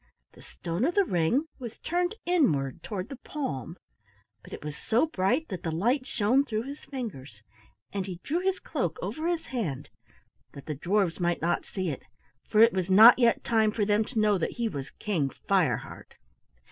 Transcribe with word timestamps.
The 0.31 0.41
stone 0.41 0.83
of 0.83 0.95
the 0.95 1.05
ring 1.05 1.45
was 1.59 1.77
turned 1.77 2.15
inward 2.25 2.81
toward 2.81 3.09
the 3.09 3.17
palm, 3.17 3.77
but 4.43 4.51
it 4.51 4.65
was 4.65 4.75
so 4.75 5.05
bright 5.05 5.49
that 5.49 5.61
the 5.61 5.69
light 5.69 6.07
shone 6.07 6.43
through 6.43 6.63
his 6.63 6.83
fingers, 6.85 7.43
and 7.93 8.07
he 8.07 8.19
drew 8.23 8.39
his 8.39 8.59
cloak 8.59 8.97
over 9.03 9.27
his 9.27 9.45
hand 9.53 9.91
that 10.53 10.65
the 10.65 10.73
dwarfs 10.73 11.19
might 11.19 11.39
not 11.43 11.65
see 11.67 11.89
it, 11.89 12.01
for 12.47 12.61
it 12.61 12.73
was 12.73 12.89
not 12.89 13.19
yet 13.19 13.43
time 13.43 13.71
for 13.71 13.85
them 13.85 14.03
to 14.05 14.19
know 14.19 14.39
that 14.39 14.53
he 14.53 14.67
was 14.67 14.89
King 14.89 15.29
Fireheart. 15.47 16.15